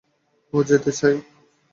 ও 0.53 0.57
যেতে 0.63 0.91
চায়। 0.91 1.17